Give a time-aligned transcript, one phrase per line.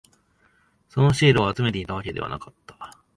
[0.89, 2.97] そのシールを集めていたわけではなかった。